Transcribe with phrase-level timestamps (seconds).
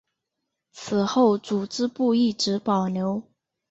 [0.71, 3.21] 此后组织部一直保留。